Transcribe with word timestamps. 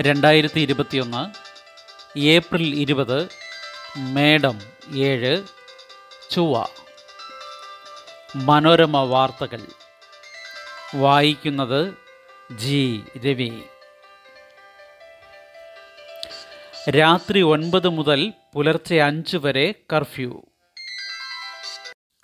രണ്ടായിരത്തി 0.00 0.60
ഇരുപത്തിയൊന്ന് 0.60 1.30
ഏപ്രിൽ 2.18 2.80
ഇരുപത് 2.80 3.28
മേഡം 3.96 4.60
ഏഴ് 4.96 5.42
ചുവ 6.30 6.66
മനോരമ 8.36 8.96
വാർത്തകൾ. 8.96 9.60
വായിക്കുന്നത് 10.94 11.94
ജി. 12.50 13.04
രവി. 13.26 13.62
രാത്രി 16.90 17.42
ഒൻപത് 17.42 17.88
മുതൽ 17.88 18.32
പുലർച്ചെ 18.54 18.96
അഞ്ച് 18.96 19.36
വരെ 19.36 19.74
കർഫ്യൂ. 19.92 20.42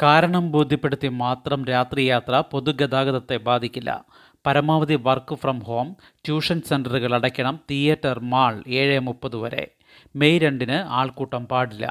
കാരണം 0.03 0.51
ബോധ്യപ്പെടുത്തി 0.51 1.09
മാത്രം 1.09 1.65
രാത്രി 1.65 2.03
യാത്ര 2.03 2.43
പൊതുഗതാഗതത്തെ 2.51 3.37
ബാധിക്കില്ല. 3.37 4.05
പരമാവധി 4.47 4.95
വർക്ക് 4.95 5.35
ഫ്രം 5.35 5.59
ഹോം 5.59 5.97
ട്യൂഷൻ 6.27 6.63
സെന്ററുകൾ 6.63 7.15
അടയ്ക്കണം 7.15 7.61
തിയേറ്റർ 7.71 8.21
മാൾ 8.21 8.65
ഏഴ് 8.69 9.01
മുപ്പത് 9.01 9.37
വരെ. 9.37 9.65
മെയ് 10.17 10.41
രണ്ടിന് 10.41 10.73
ആൾക്കൂട്ടം 10.73 11.47
പാടില്ല. 11.47 11.87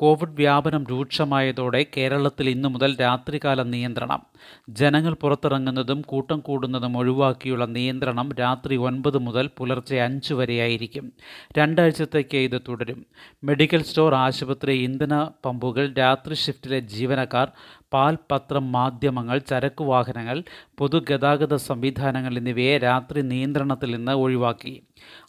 കോവിഡ് 0.00 0.34
വ്യാപനം 0.34 0.84
രൂക്ഷമായതോടെ 0.90 1.86
കേരളത്തിൽ 1.96 2.50
ഇന്നു 2.50 2.68
മുതൽ 2.68 2.96
രാത്രികാല 3.00 3.62
നിയന്ത്രണം. 3.62 4.20
ജനങ്ങൾ 4.68 5.14
പുറത്തിറങ്ങുന്നതും 5.14 6.00
കൂട്ടം 6.00 6.40
കൂടുന്നതും 6.40 6.96
ഒഴിവാക്കിയുള്ള 6.96 7.64
നിയന്ത്രണം 7.64 8.32
രാത്രി 8.40 8.76
ഒൻപത് 8.76 9.18
മുതൽ 9.18 9.50
പുലർച്ചെ 9.58 9.96
അഞ്ച് 9.96 10.34
വരെയായിരിക്കും. 10.34 11.12
രണ്ടാഴ്ചത്തേക്ക് 11.58 12.36
ഇത് 12.36 12.62
തുടരും. 12.68 13.06
മെഡിക്കൽ 13.44 13.82
സ്റ്റോർ 13.82 14.14
ആശുപത്രി 14.14 14.72
ഇന്ധന 14.72 15.30
പമ്പുകൾ 15.44 15.92
രാത്രി 15.92 16.34
ഷിഫ്റ്റിലെ 16.34 16.80
ജീവനക്കാർ 16.80 17.48
പാൽ 17.92 18.18
പത്രം 18.30 18.72
മാധ്യമങ്ങൾ 18.72 19.38
ചരക്കു 19.38 19.84
വാഹനങ്ങൾ 19.84 20.44
പൊതുഗതാഗത 20.78 21.54
സംവിധാനങ്ങൾ 21.54 22.36
എന്നിവയെ 22.38 22.78
രാത്രി 22.78 23.22
നിയന്ത്രണത്തിൽ 23.22 23.90
നിന്ന് 23.90 24.12
ഒഴിവാക്കി. 24.12 24.74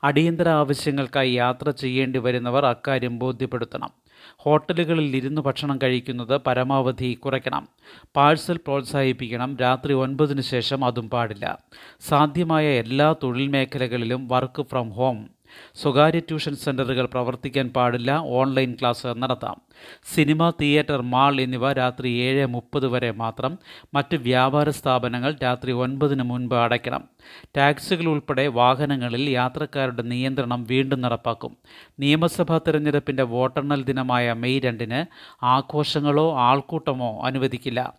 അടിയന്തര 0.03 0.49
ആവശ്യങ്ങൾക്കായി 0.49 1.31
യാത്ര 1.31 1.69
ചെയ്യേണ്ടി 1.69 2.19
വരുന്നവർ 2.19 2.65
അക്കാര്യം 2.65 3.19
ബോധ്യപ്പെടുത്തണം. 3.19 3.89
ഹോട്ടലുകളിൽ 4.37 5.15
ഇരുന്ന് 5.15 5.41
ഭക്ഷണം 5.41 5.79
കഴിക്കുന്നത് 5.83 6.41
പരമാവധി 6.47 7.13
കുറയ്ക്കണം. 7.13 7.67
പാഴ്സൽ 8.15 8.57
പ്രോത്സാഹിപ്പിക്കണം. 8.57 9.57
രാത്രി 9.57 9.93
ഒൻപതിനു 9.93 10.41
ശേഷം 10.41 10.85
അതും 10.85 11.09
പാടില്ല. 11.09 11.59
സാധ്യമായ 11.99 12.65
എല്ലാ 12.65 13.15
തൊഴിൽ 13.23 13.47
മേഖലകളിലും 13.47 14.27
വർക്ക് 14.27 14.61
ഫ്രം 14.61 14.89
ഹോം 14.89 15.29
സ്വകാര്യ 15.75 16.19
ട്യൂഷൻ 16.19 16.55
സെന്ററുകൾ 16.55 17.05
പ്രവർത്തിക്കാൻ 17.05 17.69
പാടില്ല. 17.69 18.11
ഓൺലൈൻ 18.11 18.75
ക്ലാസ് 18.79 19.07
നടത്താം. 19.07 19.61
സിനിമ 20.15 20.49
തിയേറ്റർ 20.49 21.01
മാൾ 21.01 21.41
എന്നിവ 21.41 21.73
രാത്രി 21.73 22.09
ഏഴ് 22.09 22.45
മുപ്പത് 22.45 22.87
വരെ 22.87 23.11
മാത്രം. 23.11 23.57
മറ്റ് 23.93 24.15
വ്യാപാര 24.15 24.69
സ്ഥാപനങ്ങൾ 24.69 25.35
രാത്രി 25.43 25.71
ഒൻപതിന് 25.71 26.23
മുൻപ് 26.23 26.55
അടയ്ക്കണം. 26.55 27.03
ടാക്സികൾ 27.57 28.05
ഉൾപ്പെടെ 28.05 28.47
വാഹനങ്ങളിൽ 28.47 29.29
യാത്രക്കാരുടെ 29.29 30.01
നിയന്ത്രണം 30.01 30.63
വീണ്ടും 30.63 31.01
നടപ്പാക്കും. 31.01 31.57
നിയമസഭാ 31.99 32.57
തെരഞ്ഞെടുപ്പിന്റെ 32.57 33.23
വോട്ടെണ്ണൽ 33.23 33.83
ദിനമായ 33.83 34.33
മെയ് 34.33 34.61
രണ്ടിന് 34.65 35.05
ആഘോഷങ്ങളോ 35.45 36.37
ആൾക്കൂട്ടമോ 36.39 37.21
അനുവദിക്കില്ല. 37.25 37.93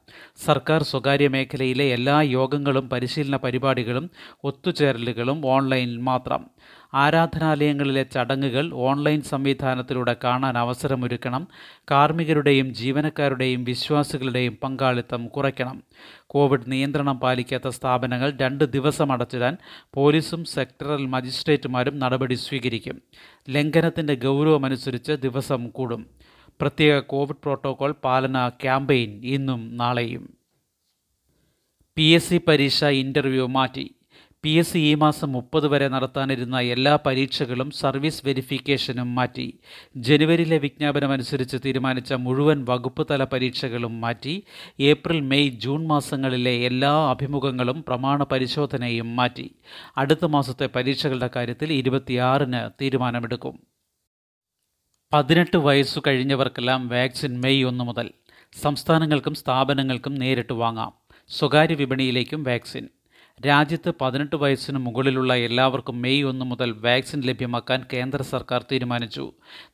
സർക്കാർ 0.46 0.82
സ്വകാര്യ 0.82 1.28
മേഖലയിലെ 1.28 1.84
എല്ലാ 1.84 2.20
യോഗങ്ങളും 2.22 2.88
പരിശീലന 2.88 3.36
പരിപാടികളും 3.36 4.10
ഒത്തുചേരലുകളും 4.44 5.46
ഓൺലൈനിൽ 5.46 5.96
മാത്രം. 5.96 6.46
ആരാധനാലയങ്ങളിലെ 6.94 8.02
ചടങ്ങുകൾ 8.02 8.74
ഓൺലൈൻ 8.74 9.22
സംവിധാനത്തിലൂടെ 9.22 10.16
കാണാൻ 10.24 10.58
അവസരമൊരുക്കണം. 10.58 11.48
കാർമ്മികരുടെയും 11.90 12.74
ജീവനക്കാരുടെയും 12.74 13.64
വിശ്വാസികളുടെയും 13.64 14.58
പങ്കാളിത്തം 14.62 15.28
കുറയ്ക്കണം. 15.28 15.82
കോവിഡ് 16.26 16.62
നിയന്ത്രണം 16.66 17.20
പാലിക്കാത്ത 17.20 17.68
സ്ഥാപനങ്ങൾ 17.68 18.32
രണ്ട് 18.40 18.64
ദിവസം 18.64 19.12
അടച്ചിടാൻ 19.12 19.56
പോലീസും 19.94 20.44
സെക്ടറൽ 20.44 21.06
മജിസ്ട്രേറ്റുമാരും 21.06 21.98
നടപടി 21.98 22.34
സ്വീകരിക്കും. 22.34 23.02
ലംഘനത്തിന്റെ 23.50 24.14
ഗൗരവമനുസരിച്ച് 24.14 25.12
ദിവസം 25.12 25.68
കൂടും. 25.68 26.06
പ്രത്യേക 26.60 26.98
കോവിഡ് 26.98 27.36
പ്രോട്ടോകോൾ 27.36 27.94
പാലന 28.04 28.48
ക്യാമ്പയിൻ 28.48 29.20
ഇന്നും 29.24 29.76
നാളെയും. 29.76 30.34
പി 31.96 32.02
എസ് 32.02 32.30
സി 32.30 32.40
പരീക്ഷ 32.48 32.84
ഇന്റർവ്യൂ 32.84 33.46
മാറ്റി. 33.46 33.94
പി 34.44 34.50
എസ് 34.50 34.72
സി 34.72 34.78
ഈ 34.78 34.94
മാസം 34.94 35.32
മുപ്പത് 35.32 35.68
വരെ 35.68 35.88
നടത്താനിരുന്ന 35.88 36.60
എല്ലാ 36.60 36.98
പരീക്ഷകളും 37.06 37.70
സർവീസ് 37.70 38.26
വെരിഫിക്കേഷനും 38.26 39.14
മാറ്റി. 39.14 39.58
ജനുവരിയിലെ 39.96 40.58
വിജ്ഞാപനമനുസരിച്ച് 40.58 41.56
തീരുമാനിച്ച 41.64 42.12
മുഴുവൻ 42.12 42.64
വകുപ്പ് 42.64 43.06
തല 43.10 43.24
പരീക്ഷകളും 43.24 44.00
മാറ്റി. 44.00 44.42
ഏപ്രിൽ 44.80 45.20
മെയ് 45.20 45.50
ജൂൺ 45.50 45.86
മാസങ്ങളിലെ 45.86 46.50
എല്ലാ 46.50 47.10
അഭിമുഖങ്ങളും 47.10 47.84
പ്രമാണ 47.88 48.22
പരിശോധനയും 48.22 49.16
മാറ്റി. 49.16 49.54
അടുത്ത 49.96 50.24
മാസത്തെ 50.24 50.66
പരീക്ഷകളുടെ 50.66 51.30
കാര്യത്തിൽ 51.36 51.72
ഇരുപത്തിയാറിന് 51.72 52.70
തീരുമാനമെടുക്കും. 52.80 53.58
പതിനെട്ട് 55.12 55.56
വയസ്സു 55.56 56.02
കഴിഞ്ഞവർക്കെല്ലാം 56.06 56.88
വാക്സിൻ 56.88 57.40
മെയ് 57.40 57.64
ഒന്ന് 57.64 57.84
മുതൽ. 57.84 58.10
സംസ്ഥാനങ്ങൾക്കും 58.62 59.34
സ്ഥാപനങ്ങൾക്കും 59.34 60.14
നേരിട്ട് 60.14 60.52
വാങ്ങാം. 60.52 60.92
സ്വകാര്യ 61.28 61.74
വിപണിയിലേക്കും 61.74 62.44
വാക്സിൻ. 62.44 62.88
രാജ്യത്ത് 63.46 63.90
പതിനെട്ട് 64.00 64.36
വയസ്സിന് 64.36 64.78
മുകളിലുള്ള 64.78 65.34
എല്ലാവർക്കും 65.34 66.02
മെയ് 66.02 66.24
ഒന്ന് 66.30 66.44
മുതൽ 66.44 66.70
വാക്സിൻ 66.72 67.20
ലഭ്യമാക്കാൻ 67.20 67.84
കേന്ദ്ര 67.92 68.22
സർക്കാർ 68.22 68.64
തീരുമാനിച്ചു. 68.72 69.24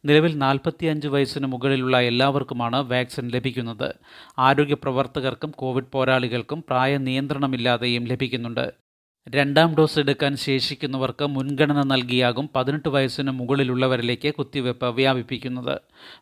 നിലവിൽ 0.05 0.39
നാൽപ്പത്തിയഞ്ച് 0.39 1.09
വയസ്സിന് 1.09 1.47
മുകളിലുള്ള 1.47 2.01
എല്ലാവർക്കുമാണ് 2.01 2.81
വാക്സിൻ 2.93 3.28
ലഭിക്കുന്നത്. 3.28 3.95
ആരോഗ്യ 4.39 4.75
പ്രവർത്തകർക്കും 4.75 5.51
കോവിഡ് 5.51 5.93
പോരാളികൾക്കും 5.93 6.65
പ്രായ 6.69 6.99
നിയന്ത്രണമില്ലാതെയും 6.99 8.07
ലഭിക്കുന്നുണ്ട്. 8.07 8.88
രണ്ടാം 9.34 9.75
ഡോസ് 9.75 9.99
എടുക്കാൻ 9.99 10.37
ശേഷിക്കുന്നവർക്ക് 10.37 11.27
മുൻഗണന 11.27 11.83
നൽകിയാകും 11.83 12.50
പതിനെട്ട് 12.56 12.89
വയസ്സിന് 12.89 13.31
മുകളിലുള്ളവരിലേക്ക് 13.31 14.34
കുത്തിവയ്പ് 14.34 14.84
വ്യാപിപ്പിക്കുന്നത്. 14.84 15.81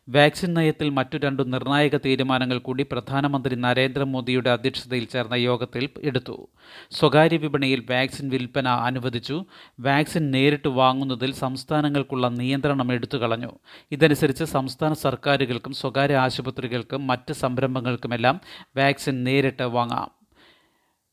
വാക്സിൻ 0.09 0.53
നയത്തിൽ 0.53 0.89
മറ്റു 0.89 1.17
രണ്ടു 1.17 1.43
നിർണായക 1.43 1.97
തീരുമാനങ്ങൾ 1.97 2.57
കൂടി 2.57 2.85
പ്രധാനമന്ത്രി 2.91 3.55
നരേന്ദ്രമോദിയുടെ 3.55 4.49
അധ്യക്ഷതയിൽ 4.49 5.05
ചേർന്ന 5.05 5.33
യോഗത്തിൽ 5.33 5.89
എടുത്തു. 6.03 6.47
സ്വകാര്യ 6.91 7.37
വിപണിയിൽ 7.37 7.79
വാക്സിൻ 7.79 8.29
വിൽപ്പന 8.29 8.67
അനുവദിച്ചു. 8.67 9.45
വാക്സിൻ 9.79 10.31
നേരിട്ട് 10.31 10.67
വാങ്ങുന്നതിൽ 10.67 11.33
സംസ്ഥാനങ്ങൾക്കുള്ള 11.33 12.27
നിയന്ത്രണം 12.27 12.93
എടുത്തു 12.93 13.17
കളഞ്ഞു. 13.17 13.51
ഇതനുസരിച്ച് 13.91 14.43
സംസ്ഥാന 14.43 14.93
സർക്കാരുകൾക്കും 14.93 15.73
സ്വകാര്യ 15.73 16.15
ആശുപത്രികൾക്കും 16.15 17.07
മറ്റ് 17.07 17.33
സംരംഭങ്ങൾക്കുമെല്ലാം 17.33 18.41
വാക്സിൻ 18.77 19.23
നേരിട്ട് 19.23 19.63
വാങ്ങാം. 19.63 20.16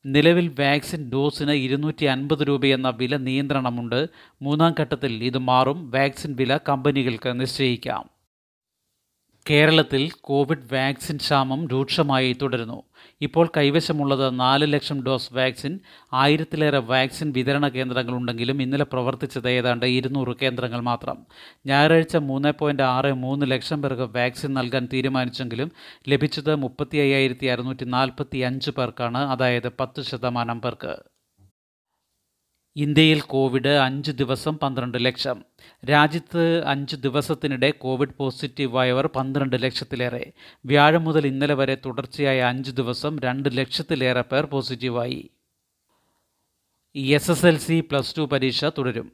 നിലവിൽ 0.06 0.48
വാക്സിൻ 0.48 1.10
ഡോസിന് 1.10 1.50
ഇരുന്നൂറ്റി 1.50 2.04
അൻപത് 2.04 2.48
രൂപയെന്ന 2.48 2.91
വില 2.91 3.16
നിയന്ത്രണമുണ്ട്. 3.16 4.06
മൂന്നാം 4.42 4.75
ഘട്ടത്തിൽ 4.81 5.25
ഇത് 5.25 5.38
മാറും. 5.38 5.91
വാക്സിൻ 5.91 6.37
വില 6.37 6.59
കമ്പനികൾക്ക് 6.69 7.41
നിശ്ചയിക്കാം. 7.41 8.13
കേരളത്തിൽ 9.50 10.10
കോവിഡ് 10.21 10.75
വാക്സിൻ 10.75 11.16
ക്ഷാമം 11.16 11.69
രൂക്ഷമായി 11.69 12.37
തുടരുന്നു. 12.43 12.82
ഇപ്പോൾ 13.21 13.49
കൈവശമുള്ളത് 13.56 14.41
നാല് 14.41 14.72
ലക്ഷം 14.72 15.03
ഡോസ് 15.03 15.34
വാക്സിൻ 15.34 15.78
ആയിരത്തിലേറെ 16.12 16.78
വാക്സിൻ 16.78 17.32
വിതരണ 17.37 17.69
കേന്ദ്രങ്ങളുണ്ടെങ്കിലും 17.69 18.62
ഇന്നലെ 18.62 18.84
പ്രവർത്തിച്ചത് 18.84 19.49
ഏതാണ്ട് 19.49 19.87
ഇരുന്നൂറ് 19.87 20.37
കേന്ദ്രങ്ങൾ 20.43 20.81
മാത്രം. 20.81 21.27
ഞായറാഴ്ച 21.66 22.16
മൂന്ന് 22.16 22.53
പോയിന്റ് 22.59 22.82
ആറ് 22.82 23.12
മൂന്ന് 23.12 23.50
ലക്ഷം 23.50 23.82
പേർക്ക് 23.82 24.16
വാക്സിൻ 24.19 24.55
നൽകാൻ 24.55 24.88
തീരുമാനിച്ചെങ്കിലും 24.93 25.72
ലഭിച്ചത് 26.09 26.55
മുപ്പത്തി 26.55 26.97
അയ്യായിരത്തി 26.97 27.47
അറുന്നൂറ്റി 27.47 27.84
നാൽപ്പത്തി 27.84 28.38
അഞ്ച് 28.38 28.71
പേർക്കാണ് 28.71 29.19
അതായത് 29.19 29.72
പത്ത് 29.81 30.03
ശതമാനം 30.03 30.61
പേർക്ക്. 30.61 31.13
ഇന്ത്യയിൽ 32.77 33.21
കോവിഡ് 33.21 33.69
അഞ്ച് 33.69 34.12
ദിവസം 34.12 34.59
പന്ത്രണ്ട് 34.59 35.05
ലക്ഷം. 35.05 35.45
രാജ്യത്ത് 35.91 36.67
അഞ്ച് 36.67 36.97
ദിവസത്തിനിടെ 36.97 37.71
കോവിഡ് 37.71 38.15
പോസിറ്റീവായവർ 38.19 39.07
പന്ത്രണ്ട് 39.07 39.62
ലക്ഷത്തിലേറെ. 39.62 40.33
വ്യാഴം 40.67 41.05
മുതൽ 41.05 41.27
ഇന്നലെ 41.27 41.55
വരെ 41.55 41.75
തുടർച്ചയായ 41.75 42.41
അഞ്ച് 42.41 42.71
ദിവസം 42.71 43.19
രണ്ട് 43.19 43.49
ലക്ഷത്തിലേറെ 43.53 44.21
പേർ 44.21 44.47
പോസിറ്റീവായി. 44.47 45.31
S 46.97 47.31
S 47.31 47.47
L 47.47 47.59
C 47.59 47.81
plus 47.81 48.17
two 48.19 48.23
പരീക്ഷ 48.23 48.65
തുടരും. 48.65 49.12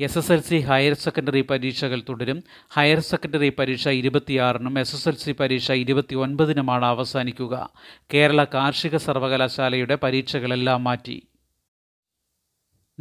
S 0.00 0.18
S 0.18 0.32
L 0.32 0.40
C 0.40 0.56
higher 0.56 0.94
secondary 0.94 1.40
പരീക്ഷകൾ 1.40 2.02
തുടരും. 2.08 2.42
ഹയർ 2.70 3.00
സെക്കൻഡറി 3.00 3.48
പരീക്ഷ 3.48 3.88
ഇരുപത്തിയാറിനും 3.88 4.78
എസ് 4.78 4.94
എസ് 4.94 5.08
എൽ 5.08 5.14
സി 5.14 5.32
പരീക്ഷ 5.32 5.72
ഇരുപത്തി 5.72 6.14
ഒൻപതിനുമാണ് 6.14 6.84
അവസാനിക്കുക. 6.84 7.70
കേരള 8.14 8.44
കാർഷിക 8.44 8.96
സർവകലാശാലയുടെ 8.96 9.94
പരീക്ഷകളെല്ലാം 9.94 10.84
മാറ്റി. 10.84 11.22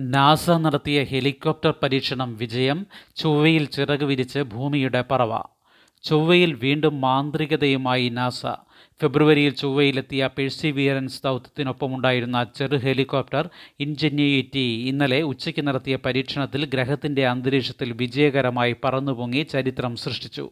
നാസ 0.09 0.49
നടത്തിയ 0.49 1.03
ഹെലികോപ്റ്റർ 1.03 1.73
പരീക്ഷണം 1.83 2.37
വിജയം 2.37 2.85
ചൊവ്വയിൽ 3.15 3.65
ചിറക് 3.65 4.03
വിരിച്ച് 4.03 4.39
ഭൂമിയുടെ 4.39 5.03
പറവ. 5.11 5.41
ചൊവ്വയിൽ 6.03 6.53
വീണ്ടും 6.53 7.01
മാന്ത്രികതയുമായി 7.01 8.09
നാസ. 8.09 8.45
ഫെബ്രുവരിയിൽ 9.01 9.53
ചൊവ്വയിലെത്തിയ 9.53 10.29
പെഴ്സിവിയറൻസ് 10.37 11.23
ദൗത്യത്തിനൊപ്പമുണ്ടായിരുന്ന 11.23 12.47
ചെറു 12.55 12.77
ഹെലികോപ്റ്റർ 12.77 13.49
ഇൻജന്യൂയിറ്റി 13.79 14.85
ഇന്നലെ 14.87 15.21
ഉച്ചയ്ക്ക് 15.21 15.67
നടത്തിയ 15.67 15.95
പരീക്ഷണത്തിൽ 15.95 16.65
ഗ്രഹത്തിന്റെ 16.65 17.27
അന്തരീക്ഷത്തിൽ 17.27 17.93
വിജയകരമായി 17.93 18.75
പറന്നുപൊങ്ങി 18.83 19.43
ചരിത്രം 19.43 19.95
സൃഷ്ടിച്ചു. 19.95 20.49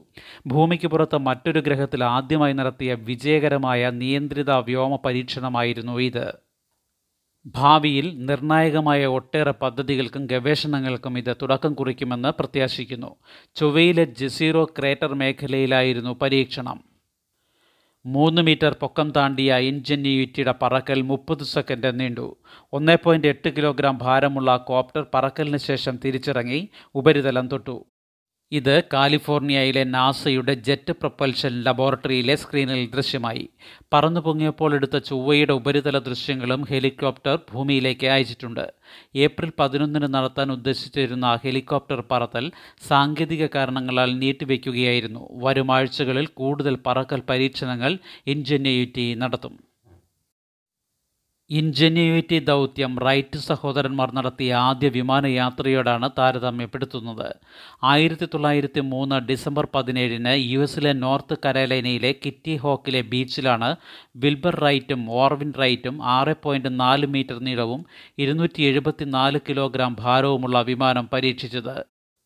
ഭൂമിക്ക് 0.47 0.87
പുറത്ത് 0.87 1.17
മറ്റൊരു 1.17 1.59
ഗ്രഹത്തിൽ 1.59 2.03
ആദ്യമായി 2.03 2.53
നടത്തിയ 2.53 2.93
വിജയകരമായ 2.93 3.89
നിയന്ത്രിത 3.89 4.51
വ്യോമ 4.51 4.95
പരീക്ഷണമായിരുന്നു 4.95 5.99
ഇത്. 5.99 6.48
ഭാവിയിൽ 7.55 8.25
നിർണായകമായ 8.25 9.05
ഒട്ടേറെ 9.05 9.51
പദ്ധതികൾക്കും 9.51 10.25
ഗവേഷണങ്ങൾക്കും 10.25 11.17
ഇത് 11.17 11.35
തുടക്കം 11.41 11.73
കുറിക്കുമെന്ന് 11.73 12.29
പ്രത്യാശിക്കുന്നു. 12.29 13.15
ചൊവ്വയിലെ 13.55 14.03
ജസീറോ 14.03 14.65
ക്രേറ്റർ 14.65 15.13
മേഖലയിലായിരുന്നു 15.13 16.15
പരീക്ഷണം. 16.21 16.83
മൂന്ന് 18.05 18.41
മീറ്റർ 18.41 18.75
പൊക്കം 18.81 19.11
താണ്ടിയ 19.11 19.55
ഇൻജന്യൂറ്റിയുടെ 19.55 20.53
പറക്കൽ 20.61 21.01
മുപ്പത് 21.01 21.43
സെക്കൻഡ് 21.43 21.99
നീണ്ടു. 21.99 22.37
ഒന്നേ 22.73 22.97
പോയിന്റ് 23.03 23.27
എട്ട് 23.27 23.49
കിലോഗ്രാം 23.49 23.97
ഭാരമുള്ള 23.97 24.57
കോപ്റ്റർ 24.57 25.05
പറക്കലിന് 25.13 25.57
ശേഷം 25.57 25.99
തിരിച്ചിറങ്ങി 26.05 26.69
ഉപരിതലം 26.95 27.47
തൊട്ടു. 27.47 27.85
ഇത് 28.51 28.83
കാലിഫോർണിയയിലെ 28.93 29.83
നാസയുടെ 29.83 30.53
ജെറ്റ് 30.53 30.91
പ്രൊപ്പൽഷൻ 30.91 31.63
ലബോറട്ടറിയിലെ 31.63 32.35
സ്ക്രീനിൽ 32.35 32.89
ദൃശ്യമായി. 32.95 33.49
പറന്നു 33.93 34.21
പൊങ്ങിയപ്പോൾ 34.21 34.75
എടുത്ത 34.75 34.97
ചൊവ്വയുടെ 34.97 35.53
ഉപരിതല 35.53 35.97
ദൃശ്യങ്ങളും 35.99 36.65
ഹെലികോപ്റ്റർ 36.69 37.39
ഭൂമിയിലേക്ക് 37.51 38.07
അയച്ചിട്ടുണ്ട്. 38.07 38.65
ഏപ്രിൽ 39.15 39.51
പതിനൊന്നിന് 39.59 40.13
നടത്താൻ 40.13 40.51
ഉദ്ദേശിച്ചിരുന്ന 40.51 41.35
ഹെലികോപ്റ്റർ 41.43 42.03
പറത്തൽ 42.11 42.51
സാങ്കേതിക 42.87 43.45
കാരണങ്ങളാൽ 43.55 44.19
നീട്ടിവെക്കുകയായിരുന്നു. 44.19 45.29
വരും 45.45 45.71
ആഴ്ചകളിൽ 45.71 46.27
കൂടുതൽ 46.27 46.77
പറക്കൽ 46.87 47.21
പരീക്ഷണങ്ങൾ 47.29 47.97
ഇൻജന്യൂറ്റി 48.27 49.13
നടത്തും. 49.13 49.68
ഇൻജന്യൂറ്റി 51.57 52.37
ദൗത്യം 52.39 52.99
റൈറ്റ് 53.05 53.39
സഹോദരന്മാർ 53.39 54.09
നടത്തിയ 54.17 54.53
ആദ്യ 54.53 54.87
വിമാനയാത്രയോടാണ് 54.87 56.09
താരതമ്യപ്പെടുത്തുന്നത്. 56.17 57.29
ആയിരത്തി 57.83 58.25
തൊള്ളായിരത്തി 58.25 58.79
മൂന്ന് 58.79 59.15
ഡിസംബർ 59.15 59.67
പതിനേഴിന് 59.75 60.33
യു 60.51 60.59
എസിലെ 60.59 60.93
നോർത്ത് 60.93 61.37
കരോലൈനയിലെ 61.45 62.15
കിറ്റി 62.25 62.55
ഹോക്കിലെ 62.55 63.01
ബീച്ചിലാണ് 63.01 63.75
വിൽബർ 64.15 64.55
റൈറ്റും 64.65 65.09
ഓർവിൻ 65.21 65.53
റൈറ്റും 65.61 66.03
ആറ് 66.17 66.35
പോയിന്റ് 66.43 66.79
നാല് 66.79 67.07
മീറ്റർ 67.15 67.39
നീളവും 67.49 67.85
ഇരുന്നൂറ്റി 68.17 68.61
എഴുപത്തി 68.61 69.07
നാല് 69.17 69.39
കിലോഗ്രാം 69.49 69.95
ഭാരവുമുള്ള 69.99 70.61
വിമാനം 70.61 71.09
പരീക്ഷിച്ചത്. 71.13 71.75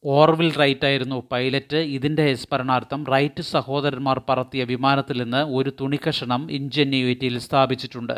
ഓർവിൽ 0.05 0.53
റൈറ്റ് 0.61 0.85
ആയിരുന്നു 0.85 1.23
പൈലറ്റ്. 1.31 1.77
ഇതിന്റെ 1.97 2.35
സ്മരണാർത്ഥം 2.35 3.05
റൈറ്റ് 3.15 3.43
സഹോദരന്മാർ 3.55 4.21
പറത്തിയ 4.29 4.63
വിമാനത്തിൽ 4.63 5.23
നിന്ന് 5.23 5.43
ഒരു 5.57 5.71
തുണിക്കഷണം 5.81 6.51
ഇൻജന്യൂറ്റിയിൽ 6.51 7.37
സ്ഥാപിച്ചിട്ടുണ്ട്. 7.39 8.17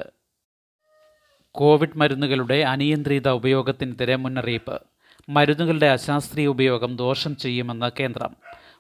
കോവിഡ് 1.58 1.98
മരുന്നുകളുടെ 1.98 2.56
അനിയന്ത്രിത 2.64 3.30
ഉപയോഗത്തിനെതിരെ 3.30 4.16
മുന്നറിയിപ്പ്. 4.16 4.82
മരുന്നുകളുടെ 5.30 5.86
അശാസ്ത്രീയ 5.86 6.48
ഉപയോഗം 6.48 6.96
ദോഷം 6.96 7.36
ചെയ്യുമെന്ന് 7.36 7.92
കേന്ദ്രം. 8.00 8.36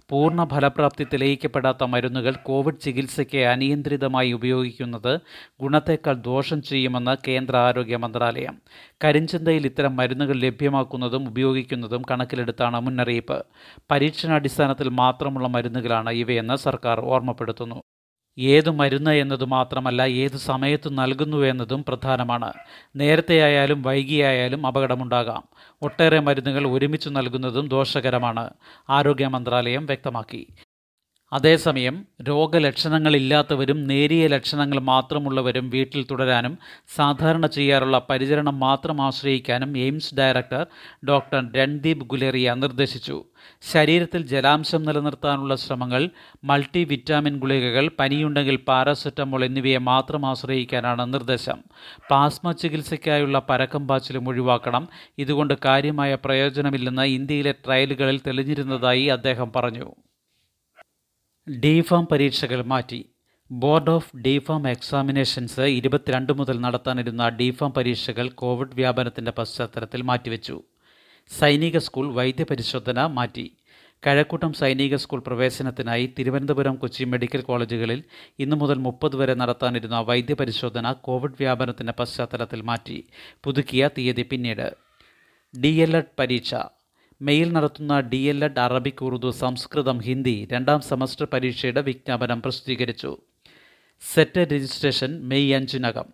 പൂർണ 0.09 0.43
ഫലപ്രാപ്തി 0.43 1.03
തെളിയിക്കപ്പെടാത്ത 1.03 1.83
മരുന്നുകൾ 1.83 2.35
കോവിഡ് 2.35 2.79
ചികിത്സയ്ക്ക് 2.79 3.37
അനിയന്ത്രിതമായി 3.37 4.31
ഉപയോഗിക്കുന്നത് 4.31 5.19
ഗുണത്തേക്കാൾ 5.61 6.13
ദോഷം 6.13 6.61
ചെയ്യുമെന്ന് 6.61 7.17
കേന്ദ്ര 7.27 7.57
ആരോഗ്യ 7.57 7.95
മന്ത്രാലയം. 7.95 8.57
കരിഞ്ചന്തയിൽ 9.03 9.65
ഇത്തരം 9.65 9.95
മരുന്നുകൾ 9.95 10.35
ലഭ്യമാക്കുന്നതും 10.35 11.27
ഉപയോഗിക്കുന്നതും 11.27 12.01
കണക്കിലെടുത്താണ് 12.11 12.79
മുന്നറിയിപ്പ്. 12.79 13.45
പരീക്ഷണാടിസ്ഥാനത്തിൽ 13.91 14.89
മാത്രമുള്ള 14.89 15.47
മരുന്നുകളാണ് 15.47 16.09
ഇവയെന്ന് 16.09 16.55
സർക്കാർ 16.55 16.99
ഓർമ്മപ്പെടുത്തുന്നു. 16.99 17.83
ഏതു 18.39 18.69
മരുന്ന് 18.69 19.11
എന്നത് 19.11 19.45
മാത്രമല്ല 19.45 20.01
ഏത് 20.01 20.37
സമയത്ത് 20.37 20.89
നൽകുന്നു 20.89 21.37
എന്നതും 21.37 21.85
പ്രധാനമാണ്. 21.87 22.53
നേരത്തെയായാലും 22.95 23.81
വൈകിയായാലും 23.81 24.67
അപകടമുണ്ടാകാം. 24.67 25.43
ഒട്ടേറെ 25.81 26.19
മരുന്നുകൾ 26.19 26.67
ഒരുമിച്ച് 26.67 27.09
നൽകുന്നതും 27.09 27.67
ദോഷകരമാണ്. 27.67 28.49
ആരോഗ്യ 28.89 29.27
മന്ത്രാലയം 29.27 29.85
വ്യക്തമാക്കി. 29.85 30.47
അതേസമയം 31.33 32.07
രോഗലക്ഷണങ്ങളില്ലാത്തവരും 32.27 33.83
നേരിയ 33.83 34.27
ലക്ഷണങ്ങൾ 34.27 34.79
മാത്രമുള്ളവരും 34.79 35.69
വീട്ടിൽ 35.69 36.05
തുടരാനും 36.11 36.57
സാധാരണ 36.95 37.45
ചെയ്യാറുള്ള 37.45 38.01
പരിചരണം 38.09 38.59
മാത്രം 38.59 39.01
ആശ്രയിക്കാനും 39.01 39.77
AIIMS 39.77 40.15
director 40.15 40.67
doctor 41.09 41.51
Randeep 41.51 42.05
Guleria 42.05 42.53
നിർദ്ദേശിച്ചു. 42.53 43.25
ശരീരത്തിൽ 43.73 44.21
ജലാംശം 44.27 44.83
നിലനിർത്താനുള്ള 44.83 45.55
ശ്രമങ്ങൾ 45.55 46.09
മൾട്ടി 46.43 46.83
വിറ്റാമിൻ 46.83 47.39
ഗുളികകൾ 47.39 47.89
പനിയുണ്ടെങ്കിൽ 47.99 48.55
പാരാസെറ്റമോൾ 48.55 49.45
എന്നിവയെ 49.45 49.77
മാത്രം 49.77 50.25
ആശ്രയിക്കാനാണ് 50.25 51.13
നിർദ്ദേശം. 51.13 51.59
പ്ലാസ്മ 52.09 52.51
ചികിത്സയ്ക്കായുള്ള 52.51 53.39
പരക്കം 53.49 53.87
പാച്ചിലും 53.87 54.27
ഒഴിവാക്കണം. 54.27 54.87
ഇതുകൊണ്ട് 55.17 55.53
കാര്യമായ 55.65 56.15
പ്രയോജനമില്ലെന്ന് 56.25 57.01
ഇന്ത്യയിലെ 57.01 57.51
ട്രയലുകളിൽ 57.51 58.21
തെളിഞ്ഞിരുന്നതായി 58.27 59.05
അദ്ദേഹം 59.05 59.51
പറഞ്ഞു. 59.55 59.95
ഡിഫാം 61.49 62.05
പരീക്ഷകൾ 62.05 62.61
മാറ്റി. 62.61 63.09
ബോർഡ് 63.51 63.89
ഓഫ് 63.89 64.17
ഡിഫാം 64.17 64.69
എക്സാമിനേഷൻസ് 64.69 65.59
ഇരുപത്തിരണ്ട് 65.61 66.33
മുതൽ 66.33 66.59
നടത്താനിരുന്ന 66.59 67.29
ഡിഫാം 67.29 67.71
പരീക്ഷകൾ 67.73 68.29
കോവിഡ് 68.29 68.75
വ്യാപനത്തിന്റെ 68.75 69.31
പശ്ചാത്തലത്തിൽ 69.31 70.01
മാറ്റിവെച്ചു. 70.01 70.63
സൈനിക 71.39 71.77
സ്കൂൾ 71.77 72.13
വൈദ്യപരിശോധന 72.13 73.05
മാറ്റി. 73.05 73.57
കഴക്കൂട്ടം 74.07 74.53
സൈനിക 74.53 74.95
സ്കൂൾ 74.95 75.19
പ്രവേശനത്തിനായി 75.19 76.13
തിരുവനന്തപുരം 76.19 76.75
കൊച്ചി 76.75 77.03
മെഡിക്കൽ 77.03 77.41
കോളേജുകളിൽ 77.41 78.03
ഇന്നു 78.39 78.55
മുതൽ 78.55 78.77
മുപ്പത് 78.77 79.15
വരെ 79.15 79.33
നടത്താനിരുന്ന 79.33 79.99
വൈദ്യപരിശോധന 79.99 80.91
കോവിഡ് 80.91 81.31
വ്യാപനത്തിന്റെ 81.31 81.93
പശ്ചാത്തലത്തിൽ 81.99 82.61
മാറ്റി. 82.61 83.07
പുതുക്കിയ 83.43 83.89
തീയതി 83.97 84.21
പിന്നീട്. 84.21 84.75
ഡി 85.59 85.67
എൽ 85.67 85.97
എഡ് 85.97 86.15
പരീക്ഷ. 86.19 86.55
മെയിൽ 87.21 87.51
നടത്തുന്ന 87.51 87.99
D 87.99 88.17
L 88.17 88.45
Ed 88.45 88.59
Arabic 88.59 89.03
Urdu 89.03 89.31
Sanskrit 89.31 89.99
Hindi 89.99 90.47
രണ്ടാം 90.51 90.81
സെമസ്റ്റർ 90.81 91.27
പരീക്ഷയുടെ 91.33 91.81
വിജ്ഞാപനം 91.81 92.41
പ്രസിദ്ധീകരിച്ചു. 92.41 93.17
SET 94.01 94.39
registration 94.39 95.27
May 95.27 95.53
അഞ്ചിനകം. 95.53 96.05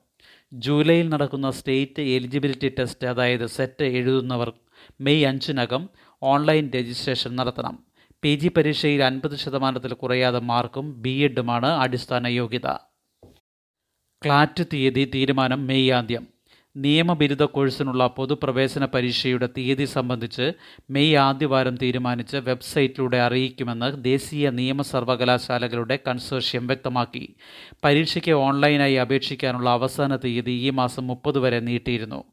ജൂലൈയിൽ 0.54 1.10
നടക്കുന്ന 1.10 1.52
സ്റ്റേറ്റ് 1.52 2.02
എലിജിബിലിറ്റി 2.02 2.74
ടെസ്റ്റ് 2.80 3.08
അതായത് 3.08 3.46
സെറ്റ് 3.46 3.84
എഴുതുന്നവർ 3.84 4.54
മെയ് 5.02 5.26
അഞ്ചിനകം 5.26 5.90
ഓൺലൈൻ 6.24 6.72
രജിസ്ട്രേഷൻ 6.76 7.36
നടത്തണം. 7.36 7.84
പി 8.24 8.36
ജി 8.36 8.48
പരീക്ഷയിൽ 8.48 9.04
അൻപത് 9.04 9.36
ശതമാനത്തിൽ 9.36 9.94
കുറയാതെ 9.94 10.40
മാർക്കും 10.40 11.02
ബി 11.02 11.10
എഡുമാണ് 11.10 11.66
അടിസ്ഥാന 11.66 12.28
യോഗ്യത. 12.28 12.68
ക്ലാറ്റ് 14.26 14.64
തീയതി 14.74 15.12
തീരുമാനം 15.16 15.68
മെയ് 15.68 15.92
ആദ്യം. 15.92 16.41
നിയമബിരുദ 16.76 17.44
കോഴ്സിനുള്ള 17.44 18.08
പൊതുപ്രവേശന 18.08 18.86
പരീക്ഷയുടെ 18.86 19.50
തീയതി 19.58 19.86
സംബന്ധിച്ച് 19.86 20.52
മെയ് 20.90 21.16
ആദ്യവാരം 21.16 21.76
തീരുമാനിച്ച് 21.76 22.38
വെബ്സൈറ്റിലൂടെ 22.38 23.18
അറിയിക്കുമെന്ന് 23.18 24.04
ദേശീയ 24.04 24.50
നിയമ 24.50 24.82
സർവകലാശാലകളുടെ 24.82 26.00
കൺസോർഷ്യം 26.08 26.68
വ്യക്തമാക്കി. 26.68 27.36
പരീക്ഷയ്ക്ക് 27.84 28.32
ഓൺലൈനായി 28.32 28.94
അപേക്ഷിക്കാനുള്ള 28.94 29.70
അവസാന 29.70 30.16
തീയതി 30.16 30.52
ഈ 30.52 30.70
മാസം 30.70 31.08
മുപ്പത് 31.08 31.40
വരെ 31.40 31.60
നീട്ടിയിരുന്നു. 31.60 32.24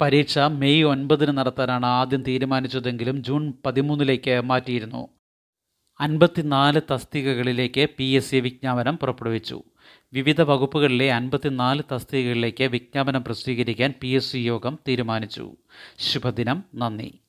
പരീക്ഷ 0.00 0.38
മെയ് 0.38 0.84
ഒൻപതിന് 0.84 1.38
നടത്താനാണ് 1.38 1.86
ആദ്യം 1.86 2.22
തീരുമാനിച്ചതെങ്കിലും 2.22 3.22
ജൂൺ 3.22 3.52
പതിമൂന്നിലേക്ക് 3.66 4.40
മാറ്റിയിരുന്നു. 4.40 5.08
അൻപത്തിനാല് 6.00 6.80
തസ്തികകളിലേക്ക് 6.90 7.86
പി 7.98 8.04
എസ് 8.04 8.30
സി 8.30 8.36
വിജ്ഞാപനം 8.36 8.98
പുറപ്പെടുവിച്ചു. 8.98 9.62
വിവിധ 10.12 10.40
വകുപ്പുകളിലെ 10.40 11.12
അൻപത്തിനാല് 11.12 11.82
തസ്തികകളിലേക്ക് 11.92 12.64
വിജ്ഞാപനം 12.64 13.24
പ്രസിദ്ധീകരിക്കാൻ 13.24 13.94
പി 14.00 14.20
യോഗം 14.36 14.78
തീരുമാനിച്ചു. 14.88 15.56
ശുഭദിനം. 15.98 16.64
നന്ദി. 16.74 17.19